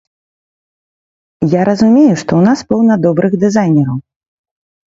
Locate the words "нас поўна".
2.49-2.93